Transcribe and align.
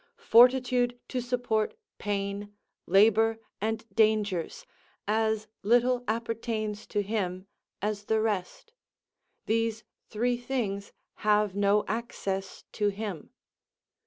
Fortitude 0.23 0.99
to 1.09 1.21
support 1.21 1.75
pain, 1.99 2.55
labour, 2.87 3.37
and 3.61 3.85
dangers, 3.93 4.65
as 5.07 5.47
little 5.61 6.03
appertains 6.07 6.87
to 6.87 7.03
him 7.03 7.45
as 7.83 8.05
the 8.05 8.19
rest; 8.19 8.73
these 9.45 9.83
three 10.09 10.37
things 10.37 10.91
have 11.17 11.53
no 11.55 11.85
access 11.87 12.63
to 12.71 12.87
him. 12.87 13.29